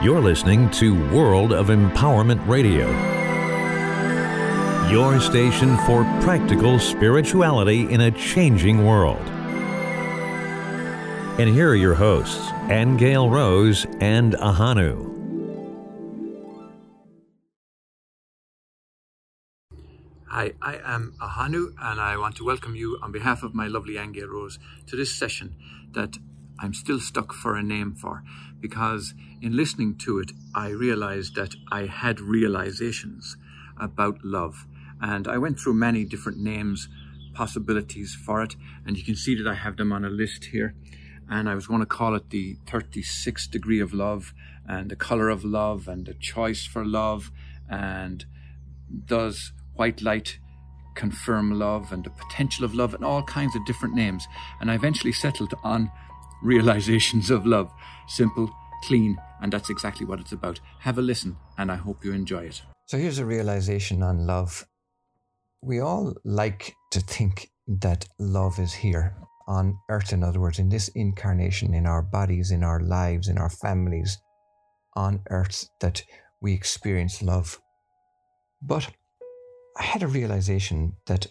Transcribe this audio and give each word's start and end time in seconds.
You're 0.00 0.20
listening 0.20 0.70
to 0.70 0.94
World 1.12 1.52
of 1.52 1.66
Empowerment 1.70 2.46
Radio, 2.46 2.86
your 4.88 5.18
station 5.18 5.76
for 5.78 6.04
practical 6.22 6.78
spirituality 6.78 7.92
in 7.92 8.02
a 8.02 8.12
changing 8.12 8.86
world. 8.86 9.26
And 11.40 11.50
here 11.50 11.70
are 11.70 11.74
your 11.74 11.94
hosts, 11.94 12.48
Angel 12.70 13.28
Rose 13.28 13.86
and 13.98 14.34
Ahanu. 14.34 15.04
Hi, 20.28 20.52
I 20.62 20.78
am 20.84 21.14
Ahanu, 21.20 21.72
and 21.76 22.00
I 22.00 22.16
want 22.16 22.36
to 22.36 22.44
welcome 22.44 22.76
you 22.76 23.00
on 23.02 23.10
behalf 23.10 23.42
of 23.42 23.52
my 23.52 23.66
lovely 23.66 23.96
Angel 23.96 24.28
Rose 24.28 24.60
to 24.86 24.94
this 24.94 25.12
session 25.12 25.56
that 25.90 26.18
I'm 26.60 26.74
still 26.74 27.00
stuck 27.00 27.32
for 27.32 27.56
a 27.56 27.62
name 27.62 27.94
for 27.94 28.22
because 28.60 29.14
in 29.40 29.56
listening 29.56 29.96
to 29.98 30.18
it, 30.18 30.32
I 30.54 30.70
realized 30.70 31.34
that 31.36 31.54
I 31.70 31.86
had 31.86 32.20
realizations 32.20 33.36
about 33.80 34.24
love. 34.24 34.66
And 35.00 35.28
I 35.28 35.38
went 35.38 35.60
through 35.60 35.74
many 35.74 36.04
different 36.04 36.38
names, 36.38 36.88
possibilities 37.34 38.14
for 38.14 38.42
it, 38.42 38.56
and 38.84 38.96
you 38.96 39.04
can 39.04 39.14
see 39.14 39.40
that 39.40 39.48
I 39.48 39.54
have 39.54 39.76
them 39.76 39.92
on 39.92 40.04
a 40.04 40.10
list 40.10 40.46
here. 40.46 40.74
And 41.30 41.48
I 41.48 41.54
was 41.54 41.66
going 41.66 41.80
to 41.80 41.86
call 41.86 42.16
it 42.16 42.30
the 42.30 42.56
36th 42.66 43.50
degree 43.50 43.80
of 43.80 43.92
love, 43.92 44.34
and 44.66 44.90
the 44.90 44.96
color 44.96 45.28
of 45.28 45.44
love, 45.44 45.86
and 45.86 46.06
the 46.06 46.14
choice 46.14 46.66
for 46.66 46.84
love, 46.84 47.30
and 47.70 48.24
does 49.04 49.52
white 49.74 50.02
light 50.02 50.38
confirm 50.96 51.56
love, 51.56 51.92
and 51.92 52.02
the 52.02 52.10
potential 52.10 52.64
of 52.64 52.74
love, 52.74 52.94
and 52.94 53.04
all 53.04 53.22
kinds 53.22 53.54
of 53.54 53.64
different 53.66 53.94
names. 53.94 54.26
And 54.60 54.70
I 54.70 54.74
eventually 54.74 55.12
settled 55.12 55.54
on 55.62 55.92
realizations 56.42 57.30
of 57.30 57.46
love. 57.46 57.70
Simple, 58.06 58.50
clean, 58.84 59.16
and 59.40 59.52
that's 59.52 59.70
exactly 59.70 60.06
what 60.06 60.20
it's 60.20 60.32
about. 60.32 60.60
Have 60.80 60.98
a 60.98 61.02
listen, 61.02 61.36
and 61.56 61.70
I 61.70 61.76
hope 61.76 62.04
you 62.04 62.12
enjoy 62.12 62.44
it. 62.44 62.62
So 62.86 62.98
here's 62.98 63.18
a 63.18 63.26
realization 63.26 64.02
on 64.02 64.26
love. 64.26 64.66
We 65.62 65.80
all 65.80 66.14
like 66.24 66.74
to 66.92 67.00
think 67.00 67.50
that 67.66 68.06
love 68.18 68.58
is 68.58 68.72
here 68.72 69.16
on 69.46 69.78
earth, 69.88 70.12
in 70.12 70.22
other 70.22 70.40
words, 70.40 70.58
in 70.58 70.68
this 70.68 70.88
incarnation, 70.88 71.74
in 71.74 71.86
our 71.86 72.02
bodies, 72.02 72.50
in 72.50 72.62
our 72.62 72.80
lives, 72.80 73.28
in 73.28 73.38
our 73.38 73.50
families, 73.50 74.18
on 74.94 75.20
earth, 75.30 75.68
that 75.80 76.02
we 76.40 76.52
experience 76.52 77.22
love. 77.22 77.60
But 78.62 78.88
I 79.76 79.82
had 79.82 80.02
a 80.02 80.08
realization 80.08 80.96
that 81.06 81.26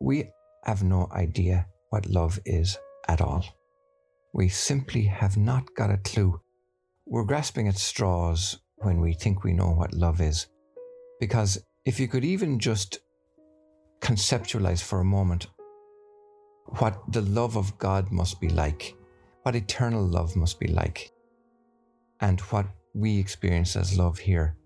we 0.00 0.30
have 0.64 0.82
no 0.82 1.08
idea 1.12 1.66
what 1.90 2.06
love 2.06 2.38
is 2.44 2.78
at 3.08 3.20
all. 3.20 3.44
We 4.32 4.48
simply 4.48 5.04
have 5.04 5.36
not 5.36 5.74
got 5.74 5.90
a 5.90 5.96
clue. 5.96 6.40
We're 7.06 7.24
grasping 7.24 7.68
at 7.68 7.76
straws 7.76 8.58
when 8.76 9.00
we 9.00 9.12
think 9.12 9.42
we 9.42 9.52
know 9.52 9.70
what 9.70 9.92
love 9.92 10.20
is. 10.20 10.46
Because 11.18 11.64
if 11.84 11.98
you 11.98 12.08
could 12.08 12.24
even 12.24 12.58
just 12.58 13.00
conceptualize 14.00 14.82
for 14.82 15.00
a 15.00 15.04
moment 15.04 15.48
what 16.78 17.02
the 17.12 17.22
love 17.22 17.56
of 17.56 17.78
God 17.78 18.12
must 18.12 18.40
be 18.40 18.48
like, 18.48 18.94
what 19.42 19.56
eternal 19.56 20.06
love 20.06 20.36
must 20.36 20.60
be 20.60 20.68
like, 20.68 21.10
and 22.20 22.40
what 22.40 22.66
we 22.94 23.18
experience 23.18 23.76
as 23.76 23.98
love 23.98 24.18
here, 24.18 24.56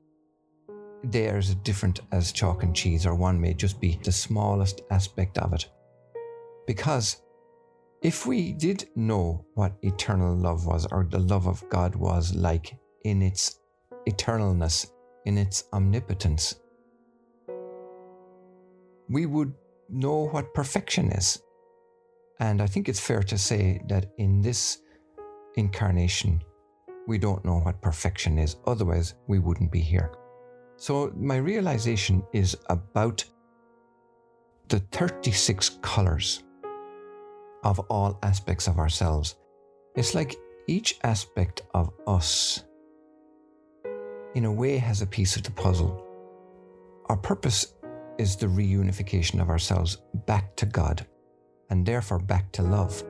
they 1.03 1.29
are 1.29 1.37
as 1.37 1.55
different 1.57 2.01
as 2.13 2.33
chalk 2.33 2.63
and 2.63 2.75
cheese, 2.75 3.07
or 3.07 3.15
one 3.15 3.41
may 3.41 3.55
just 3.55 3.81
be 3.81 3.99
the 4.03 4.13
smallest 4.13 4.83
aspect 4.91 5.39
of 5.39 5.53
it. 5.53 5.69
Because 6.67 7.23
if 8.05 8.27
we 8.27 8.53
did 8.53 8.91
know 8.95 9.47
what 9.55 9.73
eternal 9.81 10.37
love 10.37 10.67
was, 10.67 10.87
or 10.93 11.05
the 11.11 11.19
love 11.19 11.49
of 11.49 11.67
God 11.71 11.97
was 11.97 12.35
like 12.35 12.77
in 13.05 13.23
its 13.23 13.59
eternalness, 14.07 14.91
in 15.25 15.39
its 15.39 15.65
omnipotence, 15.73 16.57
we 19.09 19.25
would 19.25 19.55
know 19.89 20.29
what 20.29 20.53
perfection 20.53 21.11
is. 21.13 21.43
And 22.41 22.61
I 22.61 22.67
think 22.67 22.91
it's 22.91 23.01
fair 23.01 23.23
to 23.23 23.39
say 23.39 23.81
that 23.89 24.13
in 24.19 24.43
this 24.43 24.83
incarnation, 25.55 26.43
we 27.07 27.17
don't 27.17 27.45
know 27.45 27.61
what 27.61 27.81
perfection 27.81 28.39
is. 28.39 28.57
Otherwise, 28.67 29.15
we 29.29 29.39
wouldn't 29.39 29.73
be 29.73 29.81
here. 29.81 30.13
So, 30.77 31.11
my 31.17 31.37
realization 31.37 32.23
is 32.35 32.55
about 32.69 33.25
the 34.69 34.81
36 34.93 35.79
colors 35.81 36.44
of 37.65 37.81
all 37.91 38.19
aspects 38.23 38.69
of 38.69 38.79
ourselves. 38.79 39.37
It's 39.97 40.15
like 40.15 40.37
each 40.67 40.99
aspect 41.03 41.63
of 41.73 41.91
us, 42.07 42.65
in 44.35 44.45
a 44.45 44.53
way, 44.53 44.77
has 44.79 45.03
a 45.03 45.07
piece 45.07 45.37
of 45.37 45.43
the 45.43 45.51
puzzle. 45.51 46.05
Our 47.07 47.17
purpose 47.17 47.75
is 48.19 48.37
the 48.37 48.47
reunification 48.47 49.41
of 49.41 49.51
ourselves 49.51 49.99
back 50.27 50.57
to 50.57 50.67
God 50.67 51.07
and 51.71 51.85
therefore 51.85 52.19
back 52.19 52.53
to 52.53 52.63
love. 52.63 53.03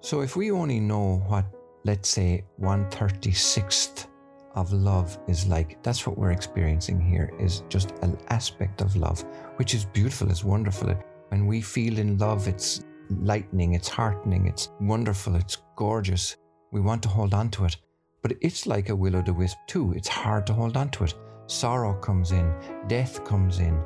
So 0.00 0.20
if 0.20 0.36
we 0.36 0.50
only 0.50 0.80
know 0.80 1.22
what, 1.28 1.44
let's 1.84 2.08
say, 2.08 2.44
136th 2.60 4.06
of 4.54 4.72
love 4.72 5.18
is 5.28 5.46
like, 5.46 5.82
that's 5.82 6.06
what 6.06 6.18
we're 6.18 6.32
experiencing 6.32 7.00
here, 7.00 7.32
is 7.38 7.62
just 7.68 7.92
an 8.02 8.18
aspect 8.28 8.80
of 8.80 8.96
love, 8.96 9.24
which 9.56 9.74
is 9.74 9.84
beautiful, 9.84 10.30
it's 10.30 10.44
wonderful. 10.44 10.94
When 11.32 11.46
we 11.46 11.62
feel 11.62 11.98
in 11.98 12.18
love, 12.18 12.46
it's 12.46 12.84
lightning, 13.08 13.72
it's 13.72 13.88
heartening, 13.88 14.46
it's 14.46 14.68
wonderful, 14.82 15.34
it's 15.34 15.56
gorgeous. 15.76 16.36
We 16.72 16.82
want 16.82 17.02
to 17.04 17.08
hold 17.08 17.32
on 17.32 17.48
to 17.52 17.64
it. 17.64 17.78
But 18.20 18.34
it's 18.42 18.66
like 18.66 18.90
a 18.90 18.94
will 18.94 19.16
o' 19.16 19.22
the 19.22 19.32
wisp, 19.32 19.56
too. 19.66 19.94
It's 19.96 20.08
hard 20.08 20.46
to 20.48 20.52
hold 20.52 20.76
on 20.76 20.90
to 20.90 21.04
it. 21.04 21.14
Sorrow 21.46 21.94
comes 21.94 22.32
in, 22.32 22.54
death 22.86 23.24
comes 23.24 23.60
in, 23.60 23.82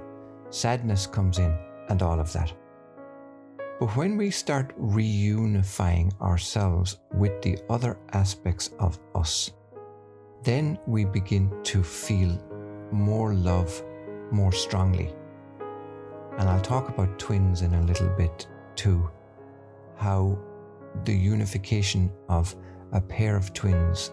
sadness 0.51 1.07
comes 1.07 1.39
in, 1.39 1.57
and 1.89 2.03
all 2.03 2.19
of 2.19 2.33
that. 2.33 2.53
But 3.79 3.95
when 3.95 4.17
we 4.17 4.31
start 4.31 4.77
reunifying 4.77 6.21
ourselves 6.21 6.99
with 7.15 7.41
the 7.43 7.59
other 7.71 7.97
aspects 8.13 8.71
of 8.81 8.99
us, 9.15 9.53
then 10.43 10.81
we 10.89 11.05
begin 11.05 11.53
to 11.63 11.85
feel 11.85 12.37
more 12.91 13.35
love 13.35 13.85
more 14.33 14.51
strongly. 14.51 15.15
And 16.39 16.49
I'll 16.49 16.61
talk 16.61 16.89
about 16.89 17.19
twins 17.19 17.63
in 17.63 17.75
a 17.75 17.83
little 17.83 18.09
bit 18.11 18.47
too. 18.75 19.11
How 19.97 20.39
the 21.05 21.15
unification 21.15 22.11
of 22.29 22.55
a 22.93 23.01
pair 23.01 23.37
of 23.37 23.53
twins 23.53 24.13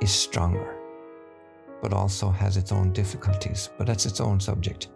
is 0.00 0.10
stronger, 0.10 0.76
but 1.82 1.92
also 1.92 2.30
has 2.30 2.56
its 2.56 2.72
own 2.72 2.92
difficulties, 2.92 3.70
but 3.76 3.86
that's 3.86 4.06
its 4.06 4.20
own 4.20 4.40
subject. 4.40 4.88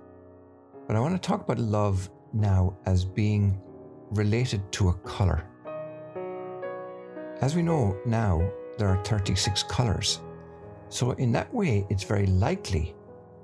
But 0.87 0.97
I 0.97 1.00
want 1.00 1.21
to 1.21 1.28
talk 1.28 1.43
about 1.43 1.59
love 1.59 2.11
now 2.33 2.77
as 2.87 3.05
being 3.05 3.61
related 4.11 4.71
to 4.72 4.89
a 4.89 4.95
color. 4.95 5.45
As 7.41 7.55
we 7.55 7.62
know 7.62 7.97
now, 8.06 8.49
there 8.78 8.89
are 8.89 9.03
36 9.05 9.62
colors. 9.65 10.21
So, 10.89 11.12
in 11.12 11.33
that 11.33 11.53
way, 11.53 11.87
it's 11.91 12.05
very 12.05 12.27
likely 12.27 12.95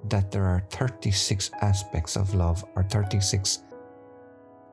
that 0.08 0.30
there 0.30 0.44
are 0.44 0.64
36 0.70 1.50
aspects 1.60 2.16
of 2.16 2.34
love, 2.34 2.64
or 2.74 2.82
36 2.84 3.60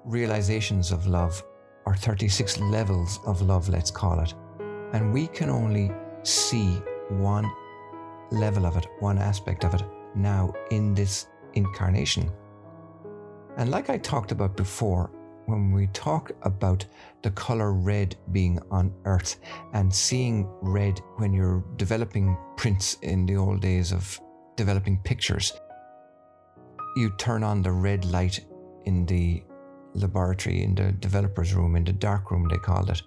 realizations 0.06 0.92
of 0.92 1.08
love, 1.08 1.44
or 1.86 1.96
36 1.96 2.60
levels 2.60 3.20
of 3.26 3.42
love, 3.42 3.70
let's 3.70 3.92
call 3.92 4.20
it. 4.20 4.34
And 4.94 5.14
we 5.14 5.28
can 5.28 5.50
only 5.50 5.92
see 6.24 6.82
one 7.10 7.50
level 8.32 8.66
of 8.66 8.78
it, 8.78 8.88
one 9.00 9.18
aspect 9.18 9.64
of 9.64 9.74
it 9.74 9.84
now 10.16 10.54
in 10.72 10.94
this 10.94 11.28
incarnation. 11.54 12.32
And 13.58 13.72
like 13.72 13.90
I 13.90 13.98
talked 13.98 14.32
about 14.32 14.56
before, 14.56 15.12
when 15.46 15.72
we 15.72 15.88
talk 15.88 16.32
about 16.42 16.86
the 17.22 17.32
color 17.32 17.72
red 17.72 18.16
being 18.34 18.60
on 18.70 18.94
earth 19.06 19.38
and 19.74 19.94
seeing 19.94 20.48
red 20.62 21.00
when 21.16 21.34
you're 21.34 21.64
developing 21.78 22.38
prints 22.58 22.98
in 23.02 23.26
the 23.26 23.38
old 23.38 23.62
days 23.62 23.94
of 23.94 24.20
developing 24.58 24.98
pictures, 25.04 25.54
you 26.98 27.12
turn 27.18 27.44
on 27.44 27.62
the 27.62 27.72
red 27.72 28.04
light 28.06 28.44
in 28.86 29.06
the 29.06 29.44
laboratory, 29.94 30.64
in 30.64 30.76
the 30.76 30.92
developer's 30.94 31.54
room, 31.54 31.76
in 31.76 31.84
the 31.84 31.94
dark 31.94 32.32
room, 32.32 32.48
they 32.50 32.58
called 32.58 32.90
it, 32.90 33.02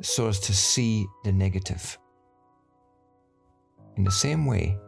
so 0.00 0.28
as 0.28 0.38
to 0.40 0.52
see 0.52 1.06
the 1.24 1.32
negative. 1.32 1.98
In 3.96 4.04
the 4.04 4.10
same 4.10 4.46
way, 4.46 4.78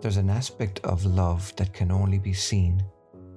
there's 0.00 0.18
an 0.18 0.30
aspect 0.30 0.80
of 0.84 1.04
love 1.04 1.54
that 1.56 1.72
can 1.72 1.90
only 1.90 2.18
be 2.18 2.32
seen 2.32 2.84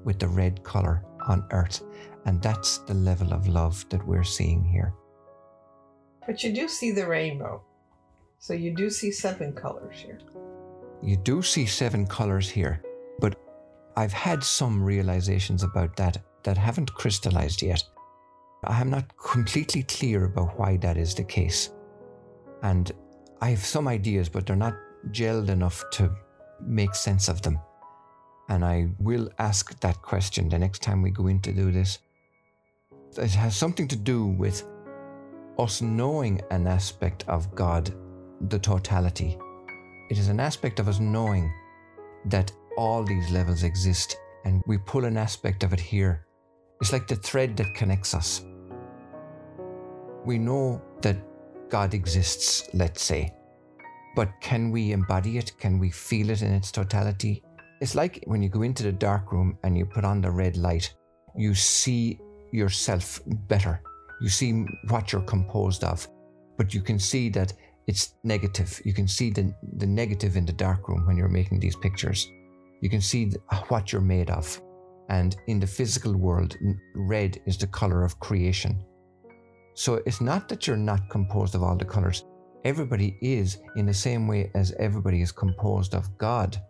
with 0.04 0.20
the 0.20 0.28
red 0.28 0.64
colour 0.64 1.04
on 1.28 1.46
earth, 1.52 1.82
and 2.26 2.42
that's 2.42 2.80
the 2.80 2.94
level 2.94 3.34
of 3.34 3.48
love 3.48 3.86
that 3.90 4.06
we're 4.06 4.24
seeing 4.24 4.64
here. 4.64 4.94
But 6.26 6.44
you 6.44 6.54
do 6.54 6.68
see 6.68 6.92
the 6.92 7.08
rainbow. 7.08 7.64
So 8.40 8.54
you 8.54 8.74
do 8.74 8.90
see 8.90 9.12
seven 9.12 9.54
colors 9.54 9.98
here. 10.00 10.20
You 11.04 11.18
do 11.18 11.42
see 11.42 11.66
seven 11.66 12.08
colours 12.08 12.50
here, 12.50 12.82
but 13.20 13.36
I've 13.98 14.14
had 14.14 14.44
some 14.44 14.82
realizations 14.82 15.64
about 15.64 15.98
that 15.98 16.18
that 16.44 16.58
haven't 16.58 16.94
crystallized 16.94 17.62
yet. 17.62 17.84
I 18.64 18.80
am 18.80 18.90
not 18.90 19.18
completely 19.18 19.84
clear 19.84 20.24
about 20.26 20.58
why 20.58 20.78
that 20.78 20.98
is 20.98 21.14
the 21.14 21.24
case. 21.24 21.72
And 22.64 22.92
I 23.42 23.50
have 23.50 23.66
some 23.66 23.90
ideas, 23.90 24.30
but 24.30 24.46
they're 24.46 24.56
not 24.56 24.78
gelled 25.12 25.50
enough 25.50 25.84
to 25.94 26.10
make 26.62 26.96
sense 26.96 27.28
of 27.28 27.42
them. 27.42 27.60
And 28.48 28.64
I 28.64 28.90
will 29.00 29.30
ask 29.38 29.78
that 29.82 30.02
question 30.02 30.48
the 30.48 30.60
next 30.60 30.82
time 30.82 31.02
we 31.02 31.12
go 31.12 31.28
in 31.28 31.42
to 31.42 31.52
do 31.52 31.72
this. 31.72 32.00
It 33.18 33.32
has 33.32 33.56
something 33.56 33.88
to 33.90 33.96
do 33.98 34.26
with 34.26 34.64
us 35.58 35.82
knowing 35.82 36.42
an 36.52 36.68
aspect 36.68 37.26
of 37.28 37.54
God, 37.54 37.94
the 38.48 38.60
totality. 38.60 39.38
It 40.10 40.18
is 40.18 40.30
an 40.30 40.40
aspect 40.40 40.80
of 40.80 40.88
us 40.88 41.00
knowing 41.00 41.52
that 42.26 42.52
all 42.78 43.04
these 43.04 43.30
levels 43.32 43.64
exist 43.64 44.18
and 44.46 44.62
we 44.66 44.78
pull 44.78 45.06
an 45.06 45.18
aspect 45.18 45.64
of 45.64 45.74
it 45.74 45.80
here. 45.80 46.26
It's 46.82 46.94
like 46.94 47.08
the 47.08 47.16
thread 47.16 47.58
that 47.58 47.74
connects 47.76 48.14
us. 48.14 48.46
We 50.26 50.38
know 50.38 50.82
that 51.02 51.18
God 51.70 51.94
exists, 51.94 52.70
let's 52.74 53.04
say, 53.04 53.34
but 54.16 54.30
can 54.42 54.72
we 54.72 54.92
embody 54.92 55.38
it? 55.38 55.58
Can 55.60 55.80
we 55.80 55.92
feel 55.92 56.30
it 56.30 56.42
in 56.42 56.52
its 56.54 56.72
totality? 56.72 57.44
It's 57.82 57.96
like 57.96 58.24
when 58.26 58.42
you 58.42 58.50
go 58.50 58.64
into 58.64 58.84
the 58.84 58.92
dark 58.92 59.32
room 59.32 59.58
and 59.64 59.78
you 59.78 59.86
put 59.86 60.04
on 60.04 60.22
the 60.22 60.32
red 60.32 60.58
light, 60.58 60.94
you 61.36 61.54
see 61.54 62.20
yourself 62.52 63.22
better. 63.48 63.82
You 64.22 64.30
see 64.30 64.66
what 64.88 65.14
you're 65.14 65.22
composed 65.22 65.84
of, 65.84 66.08
but 66.58 66.74
you 66.74 66.82
can 66.82 67.00
see 67.00 67.30
that 67.30 67.54
it's 67.90 68.14
negative. 68.24 68.80
You 68.86 68.94
can 68.94 69.08
see 69.08 69.32
the, 69.32 69.52
the 69.78 69.88
negative 69.88 70.38
in 70.38 70.46
the 70.46 70.54
dark 70.54 70.88
room 70.88 71.08
when 71.08 71.18
you're 71.18 71.28
making 71.40 71.60
these 71.60 71.76
pictures. 71.76 72.32
You 72.82 72.90
can 72.90 73.02
see 73.02 73.32
uh, 73.50 73.62
what 73.70 73.92
you're 73.92 74.00
made 74.16 74.30
of. 74.30 74.62
And 75.10 75.36
in 75.48 75.60
the 75.60 75.66
physical 75.66 76.16
world, 76.16 76.56
red 76.96 77.42
is 77.48 77.58
the 77.58 77.66
color 77.66 78.04
of 78.04 78.20
creation. 78.20 78.86
So 79.74 80.04
it's 80.06 80.22
not 80.22 80.48
that 80.50 80.68
you're 80.68 80.78
not 80.92 81.10
composed 81.10 81.56
of 81.56 81.64
all 81.64 81.76
the 81.76 81.84
colors. 81.84 82.26
Everybody 82.64 83.18
is 83.22 83.58
in 83.76 83.88
the 83.88 83.94
same 83.94 84.28
way 84.28 84.52
as 84.54 84.72
everybody 84.78 85.24
is 85.24 85.32
composed 85.32 85.96
of 85.96 86.16
God. 86.20 86.62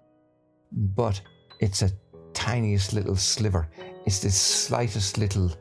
But 0.72 1.22
it's 1.60 1.82
a 1.82 1.92
tiniest 2.34 2.94
little 2.94 3.18
sliver. 3.18 3.70
It's 4.06 4.20
the 4.20 4.32
slightest 4.32 5.18
little. 5.18 5.52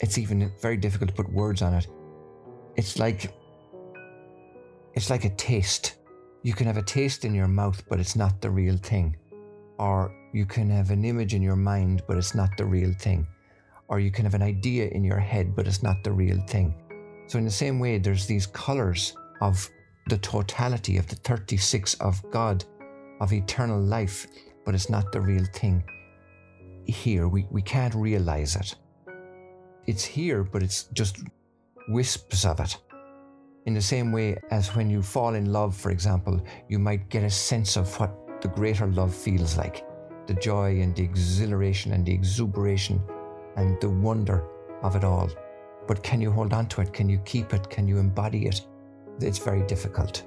It's 0.00 0.18
even 0.18 0.52
very 0.60 0.76
difficult 0.76 1.08
to 1.08 1.16
put 1.16 1.32
words 1.32 1.62
on 1.62 1.72
it. 1.72 1.86
It's 2.76 2.98
like. 2.98 3.32
It's 4.94 5.10
like 5.10 5.24
a 5.24 5.30
taste. 5.30 5.96
You 6.42 6.52
can 6.52 6.66
have 6.66 6.76
a 6.76 6.82
taste 6.82 7.24
in 7.24 7.34
your 7.34 7.48
mouth, 7.48 7.82
but 7.88 8.00
it's 8.00 8.16
not 8.16 8.40
the 8.40 8.50
real 8.50 8.76
thing. 8.76 9.16
Or 9.78 10.14
you 10.32 10.44
can 10.44 10.68
have 10.70 10.90
an 10.90 11.04
image 11.04 11.34
in 11.34 11.42
your 11.42 11.56
mind, 11.56 12.02
but 12.06 12.18
it's 12.18 12.34
not 12.34 12.50
the 12.56 12.64
real 12.64 12.92
thing. 12.98 13.26
Or 13.88 14.00
you 14.00 14.10
can 14.10 14.24
have 14.24 14.34
an 14.34 14.42
idea 14.42 14.88
in 14.88 15.04
your 15.04 15.18
head, 15.18 15.54
but 15.56 15.66
it's 15.66 15.82
not 15.82 15.96
the 16.04 16.12
real 16.12 16.40
thing. 16.46 16.74
So, 17.26 17.38
in 17.38 17.44
the 17.44 17.50
same 17.50 17.78
way, 17.78 17.98
there's 17.98 18.26
these 18.26 18.46
colors 18.46 19.14
of 19.40 19.68
the 20.08 20.18
totality 20.18 20.98
of 20.98 21.06
the 21.06 21.16
36 21.16 21.94
of 21.94 22.22
God, 22.30 22.64
of 23.20 23.32
eternal 23.32 23.80
life, 23.80 24.26
but 24.64 24.74
it's 24.74 24.90
not 24.90 25.12
the 25.12 25.20
real 25.20 25.44
thing 25.54 25.84
here. 26.86 27.28
We, 27.28 27.46
we 27.50 27.62
can't 27.62 27.94
realize 27.94 28.56
it. 28.56 28.74
It's 29.86 30.04
here, 30.04 30.44
but 30.44 30.62
it's 30.62 30.84
just 30.92 31.18
wisps 31.88 32.44
of 32.44 32.60
it. 32.60 32.76
In 33.64 33.74
the 33.74 33.82
same 33.82 34.10
way 34.10 34.36
as 34.50 34.74
when 34.74 34.90
you 34.90 35.02
fall 35.02 35.34
in 35.34 35.52
love, 35.52 35.76
for 35.76 35.90
example, 35.90 36.40
you 36.68 36.80
might 36.80 37.08
get 37.08 37.22
a 37.22 37.30
sense 37.30 37.76
of 37.76 37.88
what 38.00 38.40
the 38.42 38.48
greater 38.48 38.86
love 38.88 39.14
feels 39.14 39.56
like 39.56 39.86
the 40.26 40.34
joy 40.34 40.80
and 40.80 40.94
the 40.94 41.02
exhilaration 41.02 41.92
and 41.92 42.06
the 42.06 42.12
exuberation 42.12 43.00
and 43.56 43.80
the 43.80 43.88
wonder 43.88 44.44
of 44.82 44.96
it 44.96 45.04
all. 45.04 45.28
But 45.86 46.02
can 46.02 46.20
you 46.20 46.30
hold 46.30 46.52
on 46.52 46.66
to 46.68 46.80
it? 46.80 46.92
Can 46.92 47.08
you 47.08 47.18
keep 47.18 47.52
it? 47.52 47.68
Can 47.70 47.88
you 47.88 47.98
embody 47.98 48.46
it? 48.46 48.62
It's 49.20 49.38
very 49.38 49.62
difficult. 49.66 50.24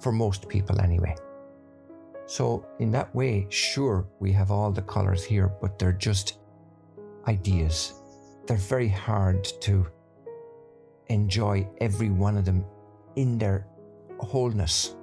For 0.00 0.12
most 0.12 0.48
people, 0.48 0.80
anyway. 0.80 1.16
So, 2.26 2.66
in 2.78 2.90
that 2.92 3.12
way, 3.14 3.46
sure, 3.50 4.06
we 4.20 4.32
have 4.32 4.50
all 4.50 4.70
the 4.70 4.82
colors 4.82 5.24
here, 5.24 5.50
but 5.60 5.78
they're 5.78 5.92
just 5.92 6.38
ideas. 7.26 7.94
They're 8.46 8.56
very 8.56 8.88
hard 8.88 9.44
to 9.62 9.86
enjoy 11.08 11.66
every 11.80 12.10
one 12.10 12.36
of 12.36 12.44
them 12.44 12.64
in 13.16 13.38
their 13.38 13.66
wholeness. 14.20 14.94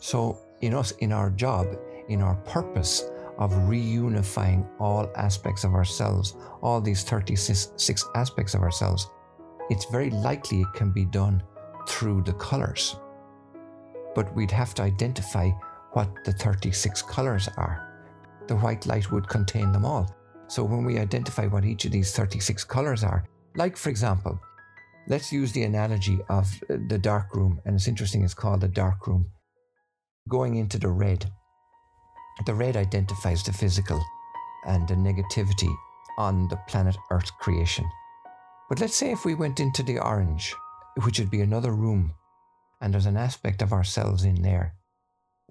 So, 0.00 0.38
in 0.60 0.74
us, 0.74 0.92
in 0.98 1.12
our 1.12 1.30
job, 1.30 1.66
in 2.08 2.22
our 2.22 2.34
purpose 2.36 3.04
of 3.38 3.52
reunifying 3.52 4.66
all 4.78 5.10
aspects 5.16 5.64
of 5.64 5.74
ourselves, 5.74 6.36
all 6.62 6.80
these 6.80 7.02
36 7.02 8.04
aspects 8.14 8.54
of 8.54 8.62
ourselves, 8.62 9.08
it's 9.70 9.84
very 9.86 10.10
likely 10.10 10.60
it 10.60 10.72
can 10.74 10.90
be 10.92 11.04
done 11.04 11.42
through 11.88 12.22
the 12.22 12.32
colors. 12.34 12.96
But 14.14 14.34
we'd 14.34 14.50
have 14.50 14.74
to 14.74 14.82
identify 14.82 15.50
what 15.92 16.08
the 16.24 16.32
36 16.32 17.02
colors 17.02 17.48
are. 17.56 17.88
The 18.48 18.56
white 18.56 18.86
light 18.86 19.10
would 19.10 19.28
contain 19.28 19.72
them 19.72 19.84
all. 19.84 20.14
So 20.52 20.62
when 20.62 20.84
we 20.84 20.98
identify 20.98 21.46
what 21.46 21.64
each 21.64 21.86
of 21.86 21.92
these 21.92 22.14
36 22.14 22.62
colors 22.64 23.02
are, 23.02 23.24
like 23.56 23.74
for 23.74 23.88
example, 23.88 24.38
let's 25.08 25.32
use 25.32 25.50
the 25.50 25.62
analogy 25.62 26.18
of 26.28 26.46
uh, 26.68 26.76
the 26.88 26.98
dark 26.98 27.34
room, 27.34 27.58
and 27.64 27.74
it's 27.74 27.88
interesting, 27.88 28.22
it's 28.22 28.34
called 28.34 28.60
the 28.60 28.68
dark 28.68 29.06
room 29.06 29.30
going 30.28 30.56
into 30.56 30.78
the 30.78 30.90
red. 30.90 31.24
The 32.44 32.52
red 32.52 32.76
identifies 32.76 33.42
the 33.42 33.54
physical 33.54 33.98
and 34.66 34.86
the 34.86 34.94
negativity 34.94 35.74
on 36.18 36.48
the 36.48 36.60
planet 36.68 36.98
Earth 37.10 37.32
creation. 37.40 37.86
But 38.68 38.78
let's 38.78 38.94
say 38.94 39.10
if 39.10 39.24
we 39.24 39.34
went 39.34 39.58
into 39.58 39.82
the 39.82 40.00
orange, 40.00 40.54
which 41.02 41.18
would 41.18 41.30
be 41.30 41.40
another 41.40 41.72
room, 41.72 42.12
and 42.82 42.92
there's 42.92 43.06
an 43.06 43.16
aspect 43.16 43.62
of 43.62 43.72
ourselves 43.72 44.24
in 44.24 44.42
there. 44.42 44.74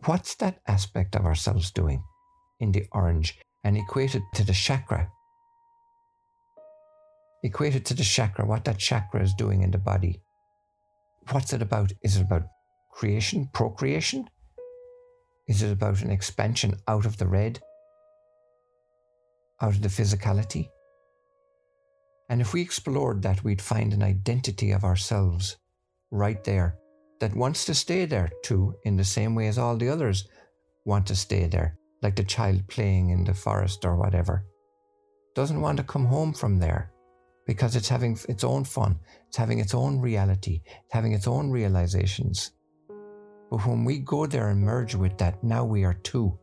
What's 0.06 0.36
that 0.36 0.60
aspect 0.68 1.16
of 1.16 1.26
ourselves 1.26 1.72
doing 1.72 2.04
in 2.60 2.72
the 2.72 2.86
orange 2.92 3.40
and 3.64 3.78
equated 3.78 4.22
to 4.36 4.44
the 4.44 4.54
chakra? 4.54 5.10
Equated 7.44 7.86
to 7.86 7.94
the 7.94 8.04
chakra, 8.04 8.46
what 8.46 8.66
that 8.66 8.78
chakra 8.78 9.22
is 9.22 9.34
doing 9.34 9.64
in 9.64 9.72
the 9.72 9.78
body. 9.78 10.22
What's 11.32 11.54
it 11.54 11.62
about? 11.62 11.92
Is 12.04 12.18
it 12.18 12.22
about 12.22 12.48
creation, 12.92 13.50
procreation? 13.54 14.30
Is 15.48 15.64
it 15.64 15.72
about 15.72 16.02
an 16.02 16.12
expansion 16.12 16.76
out 16.88 17.06
of 17.06 17.18
the 17.18 17.28
red? 17.28 17.60
Out 19.62 19.76
of 19.76 19.82
the 19.82 19.90
physicality? 19.90 20.70
And 22.30 22.42
if 22.42 22.54
we 22.54 22.62
explored 22.62 23.22
that, 23.24 23.44
we'd 23.44 23.62
find 23.62 23.92
an 23.92 24.02
identity 24.02 24.72
of 24.72 24.84
ourselves 24.84 25.58
right 26.12 26.44
there 26.44 26.78
that 27.20 27.36
wants 27.36 27.66
to 27.66 27.76
stay 27.76 28.06
there 28.06 28.30
too, 28.44 28.76
in 28.84 28.98
the 28.98 29.04
same 29.04 29.36
way 29.36 29.48
as 29.48 29.58
all 29.58 29.76
the 29.78 29.90
others 29.90 30.28
want 30.86 31.06
to 31.08 31.16
stay 31.16 31.46
there, 31.46 31.78
like 32.02 32.16
the 32.16 32.24
child 32.24 32.68
playing 32.68 33.10
in 33.10 33.24
the 33.24 33.34
forest 33.34 33.86
or 33.86 33.96
whatever. 33.96 34.46
Doesn't 35.36 35.62
want 35.62 35.78
to 35.78 35.84
come 35.84 36.06
home 36.06 36.34
from 36.34 36.60
there 36.60 36.92
because 37.46 37.76
it's 37.76 37.90
having 37.90 38.18
its 38.30 38.44
own 38.44 38.64
fun, 38.64 39.00
it's 39.28 39.38
having 39.38 39.60
its 39.60 39.74
own 39.74 40.00
reality, 40.00 40.62
it's 40.66 40.94
having 40.94 41.14
its 41.14 41.28
own 41.28 41.52
realizations. 41.52 42.52
But 43.50 43.66
when 43.66 43.84
we 43.84 44.00
go 44.00 44.26
there 44.26 44.50
and 44.50 44.62
merge 44.62 44.96
with 44.96 45.18
that, 45.18 45.44
now 45.44 45.66
we 45.66 45.84
are 45.84 45.94
two. 45.94 46.38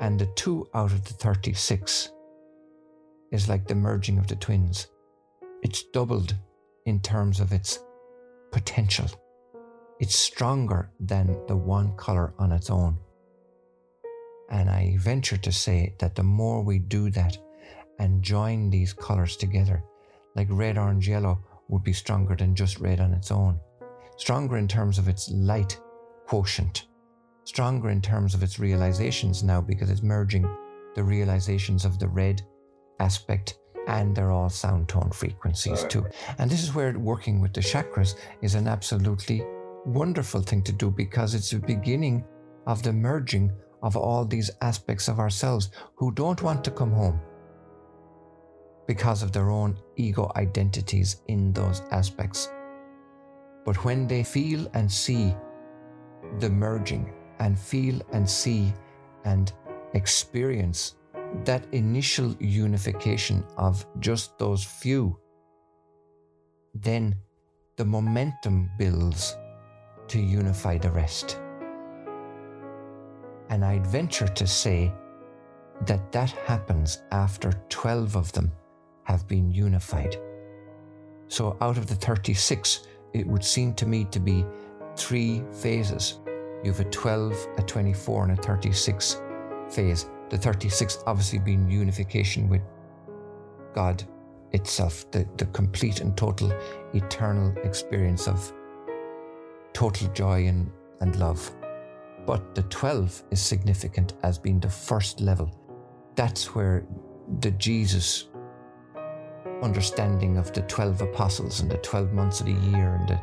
And 0.00 0.18
the 0.18 0.26
two 0.36 0.68
out 0.74 0.92
of 0.92 1.04
the 1.04 1.14
36 1.14 2.12
is 3.32 3.48
like 3.48 3.66
the 3.66 3.74
merging 3.74 4.18
of 4.18 4.26
the 4.28 4.36
twins. 4.36 4.88
It's 5.62 5.82
doubled 5.92 6.34
in 6.86 7.00
terms 7.00 7.40
of 7.40 7.52
its 7.52 7.80
potential. 8.50 9.06
It's 9.98 10.14
stronger 10.14 10.90
than 10.98 11.36
the 11.46 11.56
one 11.56 11.94
color 11.96 12.32
on 12.38 12.52
its 12.52 12.70
own. 12.70 12.96
And 14.50 14.68
I 14.68 14.96
venture 14.98 15.36
to 15.36 15.52
say 15.52 15.94
that 15.98 16.14
the 16.14 16.22
more 16.22 16.62
we 16.62 16.78
do 16.78 17.10
that 17.10 17.38
and 17.98 18.22
join 18.22 18.70
these 18.70 18.92
colors 18.92 19.36
together, 19.36 19.84
like 20.34 20.48
red, 20.50 20.78
orange, 20.78 21.08
yellow 21.08 21.38
would 21.68 21.84
be 21.84 21.92
stronger 21.92 22.34
than 22.34 22.54
just 22.54 22.80
red 22.80 23.00
on 23.00 23.12
its 23.12 23.30
own. 23.30 23.60
Stronger 24.16 24.56
in 24.56 24.68
terms 24.68 24.98
of 24.98 25.08
its 25.08 25.30
light 25.30 25.78
quotient, 26.26 26.86
stronger 27.44 27.90
in 27.90 28.00
terms 28.00 28.34
of 28.34 28.42
its 28.42 28.58
realizations 28.58 29.42
now 29.42 29.60
because 29.60 29.90
it's 29.90 30.02
merging 30.02 30.48
the 30.94 31.02
realizations 31.02 31.84
of 31.84 31.98
the 31.98 32.08
red 32.08 32.42
aspect 32.98 33.58
and 33.88 34.14
they're 34.14 34.30
all 34.30 34.48
sound 34.48 34.88
tone 34.88 35.10
frequencies 35.10 35.84
too. 35.84 36.06
And 36.38 36.50
this 36.50 36.62
is 36.62 36.74
where 36.74 36.96
working 36.98 37.40
with 37.40 37.52
the 37.52 37.60
chakras 37.60 38.14
is 38.42 38.54
an 38.54 38.68
absolutely 38.68 39.42
wonderful 39.86 40.42
thing 40.42 40.62
to 40.62 40.72
do 40.72 40.90
because 40.90 41.34
it's 41.34 41.50
the 41.50 41.58
beginning 41.58 42.24
of 42.66 42.82
the 42.82 42.92
merging 42.92 43.50
of 43.82 43.96
all 43.96 44.24
these 44.24 44.50
aspects 44.60 45.08
of 45.08 45.18
ourselves 45.18 45.70
who 45.96 46.12
don't 46.12 46.42
want 46.42 46.64
to 46.64 46.70
come 46.70 46.92
home 46.92 47.20
because 48.86 49.22
of 49.22 49.32
their 49.32 49.50
own 49.50 49.78
ego 49.96 50.30
identities 50.36 51.22
in 51.28 51.52
those 51.52 51.82
aspects. 51.92 52.50
But 53.64 53.84
when 53.84 54.06
they 54.06 54.22
feel 54.22 54.68
and 54.74 54.90
see 54.90 55.34
the 56.38 56.50
merging 56.50 57.12
and 57.38 57.58
feel 57.58 58.00
and 58.12 58.28
see 58.28 58.72
and 59.24 59.52
experience 59.94 60.96
that 61.44 61.72
initial 61.72 62.34
unification 62.40 63.44
of 63.56 63.86
just 64.00 64.38
those 64.38 64.64
few, 64.64 65.16
then 66.74 67.14
the 67.76 67.84
momentum 67.84 68.70
builds 68.78 69.36
to 70.08 70.18
unify 70.18 70.76
the 70.78 70.90
rest. 70.90 71.38
And 73.50 73.64
I'd 73.64 73.86
venture 73.86 74.28
to 74.28 74.46
say 74.46 74.92
that 75.86 76.12
that 76.12 76.30
happens 76.30 77.02
after 77.10 77.52
12 77.68 78.16
of 78.16 78.32
them 78.32 78.52
have 79.04 79.26
been 79.26 79.50
unified. 79.50 80.16
So 81.26 81.56
out 81.60 81.76
of 81.76 81.86
the 81.86 81.94
36, 81.94 82.86
it 83.12 83.26
would 83.26 83.44
seem 83.44 83.74
to 83.74 83.86
me 83.86 84.04
to 84.06 84.20
be 84.20 84.44
three 84.96 85.42
phases. 85.52 86.20
You 86.62 86.70
have 86.72 86.80
a 86.80 86.90
12, 86.90 87.48
a 87.58 87.62
24, 87.62 88.24
and 88.24 88.38
a 88.38 88.42
36 88.42 89.20
phase. 89.68 90.08
The 90.28 90.38
36 90.38 91.02
obviously 91.06 91.40
being 91.40 91.68
unification 91.70 92.48
with 92.48 92.62
God 93.74 94.04
itself, 94.52 95.10
the, 95.10 95.26
the 95.36 95.46
complete 95.46 96.00
and 96.00 96.16
total 96.16 96.52
eternal 96.94 97.56
experience 97.64 98.28
of 98.28 98.52
total 99.72 100.08
joy 100.08 100.46
and, 100.46 100.70
and 101.00 101.16
love. 101.16 101.52
But 102.26 102.54
the 102.54 102.62
12 102.62 103.24
is 103.30 103.40
significant 103.40 104.14
as 104.22 104.38
being 104.38 104.60
the 104.60 104.68
first 104.68 105.20
level. 105.20 105.50
That's 106.14 106.54
where 106.54 106.86
the 107.40 107.50
Jesus 107.52 108.28
understanding 109.62 110.38
of 110.38 110.52
the 110.52 110.62
12 110.62 111.02
apostles 111.02 111.60
and 111.60 111.70
the 111.70 111.76
12 111.78 112.12
months 112.12 112.40
of 112.40 112.46
the 112.46 112.52
year 112.52 112.94
and 112.94 113.08
the, 113.08 113.20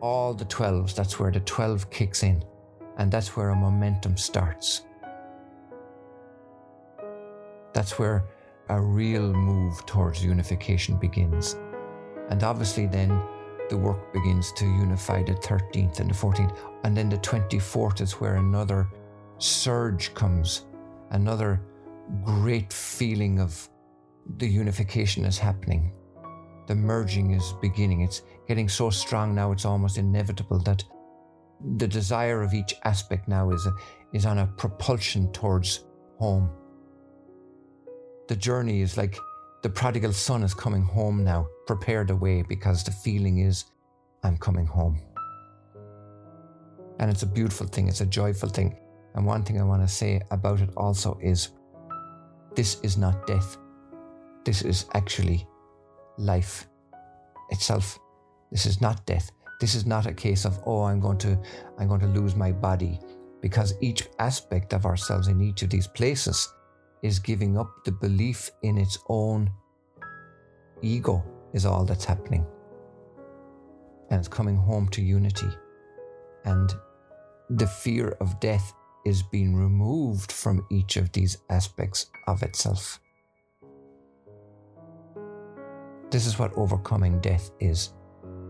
all 0.00 0.34
the 0.34 0.44
12s, 0.44 0.94
that's 0.94 1.18
where 1.18 1.30
the 1.30 1.40
12 1.40 1.90
kicks 1.90 2.22
in. 2.22 2.44
And 2.98 3.10
that's 3.10 3.36
where 3.36 3.50
a 3.50 3.56
momentum 3.56 4.16
starts. 4.16 4.82
That's 7.74 7.98
where 7.98 8.24
a 8.68 8.80
real 8.80 9.32
move 9.32 9.84
towards 9.84 10.24
unification 10.24 10.96
begins. 10.96 11.56
And 12.30 12.42
obviously, 12.42 12.86
then 12.86 13.20
the 13.68 13.76
work 13.76 14.12
begins 14.12 14.52
to 14.52 14.64
unify 14.64 15.22
the 15.22 15.34
13th 15.34 16.00
and 16.00 16.10
the 16.10 16.14
14th. 16.14 16.56
And 16.86 16.96
then 16.96 17.08
the 17.08 17.18
24th 17.18 18.00
is 18.00 18.12
where 18.12 18.36
another 18.36 18.86
surge 19.38 20.14
comes, 20.14 20.66
another 21.10 21.60
great 22.22 22.72
feeling 22.72 23.40
of 23.40 23.68
the 24.36 24.46
unification 24.46 25.24
is 25.24 25.36
happening. 25.36 25.92
The 26.68 26.76
merging 26.76 27.32
is 27.32 27.54
beginning. 27.60 28.02
It's 28.02 28.22
getting 28.46 28.68
so 28.68 28.90
strong 28.90 29.34
now, 29.34 29.50
it's 29.50 29.64
almost 29.64 29.98
inevitable 29.98 30.60
that 30.60 30.84
the 31.78 31.88
desire 31.88 32.40
of 32.40 32.54
each 32.54 32.76
aspect 32.84 33.26
now 33.26 33.50
is, 33.50 33.66
a, 33.66 33.72
is 34.12 34.24
on 34.24 34.38
a 34.38 34.46
propulsion 34.46 35.32
towards 35.32 35.86
home. 36.20 36.48
The 38.28 38.36
journey 38.36 38.80
is 38.80 38.96
like 38.96 39.18
the 39.64 39.70
prodigal 39.70 40.12
son 40.12 40.44
is 40.44 40.54
coming 40.54 40.82
home 40.82 41.24
now, 41.24 41.48
prepared 41.66 42.10
away 42.10 42.42
because 42.42 42.84
the 42.84 42.92
feeling 42.92 43.38
is, 43.38 43.64
I'm 44.22 44.36
coming 44.36 44.66
home. 44.66 45.00
And 46.98 47.10
it's 47.10 47.22
a 47.22 47.26
beautiful 47.26 47.66
thing, 47.66 47.88
it's 47.88 48.00
a 48.00 48.06
joyful 48.06 48.48
thing. 48.48 48.78
And 49.14 49.24
one 49.24 49.42
thing 49.42 49.60
I 49.60 49.64
want 49.64 49.82
to 49.82 49.88
say 49.88 50.20
about 50.30 50.60
it 50.60 50.70
also 50.76 51.18
is 51.22 51.50
this 52.54 52.80
is 52.82 52.96
not 52.96 53.26
death. 53.26 53.56
This 54.44 54.62
is 54.62 54.86
actually 54.94 55.46
life 56.18 56.66
itself. 57.50 57.98
This 58.50 58.66
is 58.66 58.80
not 58.80 59.04
death. 59.06 59.30
This 59.60 59.74
is 59.74 59.86
not 59.86 60.06
a 60.06 60.12
case 60.12 60.44
of, 60.44 60.58
oh, 60.66 60.82
I'm 60.82 61.00
going 61.00 61.18
to 61.18 61.38
I'm 61.78 61.88
going 61.88 62.00
to 62.00 62.20
lose 62.20 62.36
my 62.36 62.52
body. 62.52 63.00
Because 63.40 63.74
each 63.80 64.08
aspect 64.18 64.72
of 64.72 64.86
ourselves 64.86 65.28
in 65.28 65.40
each 65.40 65.62
of 65.62 65.70
these 65.70 65.86
places 65.86 66.48
is 67.02 67.18
giving 67.18 67.58
up 67.58 67.70
the 67.84 67.92
belief 67.92 68.50
in 68.62 68.78
its 68.78 68.98
own 69.08 69.50
ego, 70.82 71.24
is 71.52 71.66
all 71.66 71.84
that's 71.84 72.04
happening. 72.04 72.46
And 74.10 74.18
it's 74.18 74.28
coming 74.28 74.56
home 74.56 74.88
to 74.90 75.02
unity. 75.02 75.48
And 76.44 76.74
the 77.50 77.66
fear 77.66 78.16
of 78.20 78.40
death 78.40 78.72
is 79.04 79.22
being 79.22 79.54
removed 79.54 80.32
from 80.32 80.66
each 80.70 80.96
of 80.96 81.12
these 81.12 81.38
aspects 81.48 82.06
of 82.26 82.42
itself. 82.42 83.00
This 86.10 86.26
is 86.26 86.38
what 86.38 86.56
overcoming 86.56 87.20
death 87.20 87.50
is. 87.60 87.92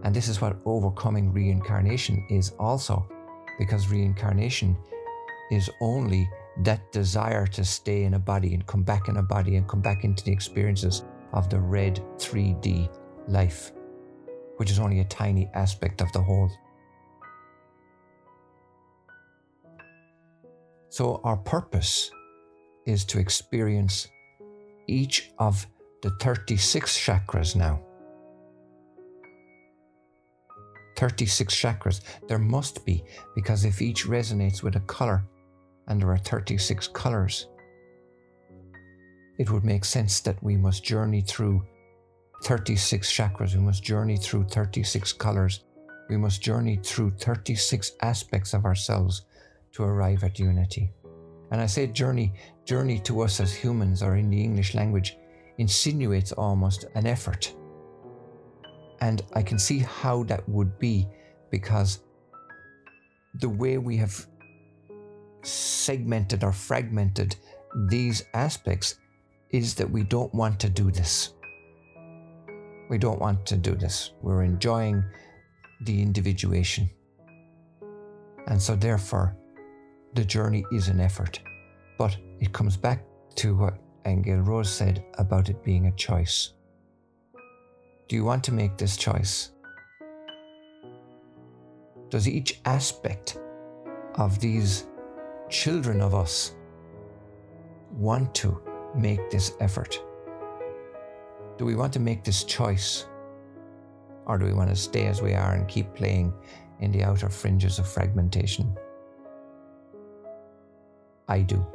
And 0.03 0.15
this 0.15 0.29
is 0.29 0.41
what 0.41 0.59
overcoming 0.65 1.33
reincarnation 1.33 2.27
is 2.31 2.53
also, 2.59 3.07
because 3.59 3.89
reincarnation 3.89 4.77
is 5.51 5.69
only 5.81 6.29
that 6.63 6.91
desire 6.93 7.47
to 7.47 7.65
stay 7.65 8.05
in 8.05 8.15
a 8.15 8.19
body 8.19 8.55
and 8.55 8.67
come 8.67 8.83
back 8.83 9.09
in 9.09 9.19
a 9.19 9.23
body 9.23 9.57
and 9.57 9.69
come 9.69 9.81
back 9.81 10.05
into 10.05 10.25
the 10.25 10.33
experiences 10.33 11.05
of 11.33 11.51
the 11.51 11.61
red 11.61 12.01
3D 12.17 12.89
life, 13.29 13.73
which 14.57 14.71
is 14.71 14.79
only 14.79 15.01
a 15.01 15.05
tiny 15.05 15.51
aspect 15.55 16.01
of 16.01 16.11
the 16.13 16.23
whole. 16.23 16.51
So, 20.97 21.21
our 21.25 21.37
purpose 21.37 22.11
is 22.87 23.05
to 23.05 23.19
experience 23.19 24.09
each 24.87 25.31
of 25.39 25.67
the 26.01 26.09
36 26.09 26.99
chakras 26.99 27.55
now. 27.55 27.83
36 30.97 31.55
chakras. 31.55 32.01
There 32.29 32.39
must 32.39 32.87
be, 32.87 33.05
because 33.35 33.67
if 33.67 33.83
each 33.83 34.07
resonates 34.07 34.63
with 34.63 34.77
a 34.77 34.87
color, 34.89 35.23
and 35.87 36.01
there 36.01 36.11
are 36.13 36.17
36 36.17 36.89
colors, 36.89 37.49
it 39.39 39.51
would 39.51 39.67
make 39.67 39.85
sense 39.85 40.21
that 40.21 40.43
we 40.43 40.57
must 40.57 40.83
journey 40.83 41.21
through 41.21 41.63
36 42.45 43.13
chakras, 43.13 43.55
we 43.55 43.61
must 43.61 43.85
journey 43.85 44.17
through 44.17 44.45
36 44.45 45.13
colors, 45.13 45.63
we 46.09 46.17
must 46.17 46.41
journey 46.41 46.81
through 46.83 47.11
36 47.11 47.93
aspects 48.01 48.55
of 48.55 48.65
ourselves 48.65 49.26
to 49.77 49.85
arrive 49.85 50.25
at 50.25 50.39
unity. 50.39 50.91
And 51.51 51.61
I 51.61 51.67
say 51.67 51.87
journey, 51.87 52.33
journey 52.65 52.99
to 53.01 53.21
us 53.21 53.41
as 53.41 53.55
humans, 53.55 54.03
or 54.03 54.17
in 54.17 54.31
the 54.31 54.43
English 54.43 54.75
language, 54.75 55.17
insinuates 55.59 56.33
almost 56.33 56.87
an 56.95 57.07
effort. 57.07 57.55
And 59.01 59.23
I 59.35 59.43
can 59.43 59.59
see 59.59 59.79
how 59.79 60.25
that 60.25 60.49
would 60.49 60.79
be 60.79 61.07
because 61.51 62.01
the 63.35 63.49
way 63.49 63.77
we 63.77 63.99
have 63.99 64.27
segmented 65.43 66.43
or 66.43 66.53
fragmented 66.53 67.37
these 67.89 68.25
aspects 68.33 68.97
is 69.51 69.75
that 69.75 69.91
we 69.91 70.03
don't 70.03 70.35
want 70.35 70.59
to 70.61 70.71
do 70.71 70.91
this. 70.91 71.35
We 72.89 72.97
don't 72.97 73.21
want 73.21 73.45
to 73.47 73.57
do 73.57 73.75
this. 73.75 74.13
We're 74.23 74.43
enjoying 74.43 75.05
the 75.83 76.01
individuation. 76.01 76.89
And 78.47 78.61
so, 78.61 78.75
therefore, 78.75 79.37
the 80.17 80.25
journey 80.25 80.65
is 80.73 80.89
an 80.89 80.99
effort. 80.99 81.41
But 81.99 82.17
it 82.41 82.53
comes 82.53 82.77
back 82.77 83.05
to 83.37 83.55
what 83.55 83.79
Angel 84.07 84.39
Rose 84.39 84.73
said 84.73 85.05
about 85.19 85.51
it 85.51 85.63
being 85.63 85.87
a 85.87 85.93
choice. 85.93 86.55
Do 88.09 88.17
you 88.17 88.25
want 88.25 88.43
to 88.45 88.53
make 88.53 88.79
this 88.79 88.97
choice? 88.97 89.51
Does 92.09 92.29
each 92.29 92.61
aspect 92.65 93.39
of 94.15 94.41
these 94.41 94.87
children 95.51 96.01
of 96.01 96.15
us 96.15 96.55
want 97.93 98.35
to 98.37 98.63
make 98.95 99.31
this 99.31 99.53
effort? 99.61 100.01
Do 101.59 101.65
we 101.67 101.75
want 101.75 101.93
to 101.93 102.01
make 102.01 102.25
this 102.25 102.45
choice? 102.45 103.07
Or 104.25 104.39
do 104.39 104.47
we 104.47 104.55
want 104.55 104.71
to 104.71 104.77
stay 104.77 105.07
as 105.07 105.21
we 105.21 105.35
are 105.35 105.55
and 105.55 105.69
keep 105.69 105.95
playing 105.95 106.33
in 106.81 106.91
the 106.91 107.03
outer 107.03 107.29
fringes 107.29 107.79
of 107.79 107.87
fragmentation? 107.89 108.77
I 111.29 111.41
do. 111.41 111.67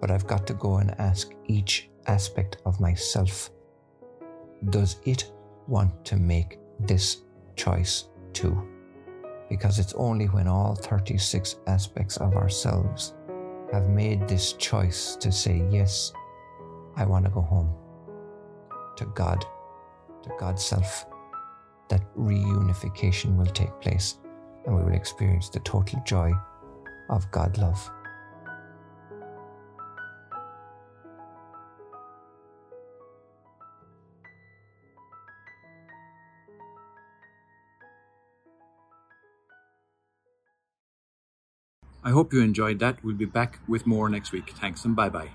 But 0.00 0.10
I've 0.10 0.26
got 0.26 0.46
to 0.46 0.54
go 0.54 0.76
and 0.76 0.94
ask 1.00 1.32
each 1.46 1.88
aspect 2.06 2.58
of 2.64 2.80
myself 2.80 3.50
does 4.70 4.96
it 5.04 5.30
want 5.68 6.04
to 6.04 6.16
make 6.16 6.58
this 6.80 7.18
choice 7.54 8.06
too? 8.32 8.66
Because 9.48 9.78
it's 9.78 9.94
only 9.94 10.26
when 10.26 10.48
all 10.48 10.74
36 10.74 11.56
aspects 11.66 12.16
of 12.16 12.34
ourselves 12.34 13.14
have 13.72 13.88
made 13.88 14.26
this 14.26 14.54
choice 14.54 15.14
to 15.16 15.30
say, 15.30 15.64
Yes, 15.70 16.12
I 16.96 17.04
want 17.04 17.24
to 17.26 17.30
go 17.30 17.40
home 17.40 17.72
to 18.96 19.06
God, 19.14 19.44
to 20.24 20.30
God's 20.40 20.64
self, 20.64 21.06
that 21.88 22.02
reunification 22.16 23.36
will 23.36 23.46
take 23.46 23.80
place 23.80 24.16
and 24.66 24.76
we 24.76 24.82
will 24.82 24.94
experience 24.94 25.48
the 25.48 25.60
total 25.60 26.02
joy 26.04 26.32
of 27.08 27.30
God 27.30 27.58
love. 27.58 27.90
I 42.04 42.10
hope 42.10 42.32
you 42.32 42.40
enjoyed 42.40 42.78
that. 42.78 43.04
We'll 43.04 43.16
be 43.16 43.26
back 43.26 43.58
with 43.68 43.86
more 43.86 44.08
next 44.08 44.32
week. 44.32 44.50
Thanks 44.56 44.84
and 44.86 44.96
bye 44.96 45.10
bye. 45.10 45.28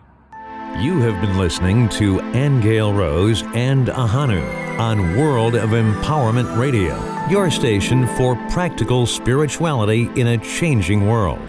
You 0.82 1.00
have 1.02 1.22
been 1.22 1.38
listening 1.38 1.88
to 1.90 2.20
Angel 2.34 2.92
Rose 2.92 3.44
and 3.54 3.90
Ahanu 3.90 4.42
on 4.80 5.16
World 5.16 5.54
of 5.54 5.70
Empowerment 5.70 6.58
Radio, 6.58 6.98
your 7.30 7.52
station 7.52 8.08
for 8.18 8.36
practical 8.50 9.06
spirituality 9.06 10.10
in 10.16 10.28
a 10.28 10.38
changing 10.40 11.08
world. 11.08 11.40